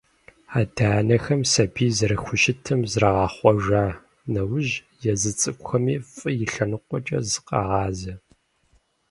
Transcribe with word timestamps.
Адэ-анэхэм 0.59 1.41
сабийм 1.51 1.91
зэрыхущытым 1.97 2.79
зрагъэхъуэжа 2.91 3.83
нэужь, 4.33 4.73
езы 5.11 5.31
цӀыкӀухэми 5.39 5.95
фӀы 6.13 6.29
и 6.43 6.45
лъэныкъуэкӀэ 6.51 7.19
зыкъагъазэ. 7.29 8.13